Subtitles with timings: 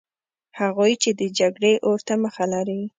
[0.59, 2.81] هغوی چې د جګړې اور ته مخه لري.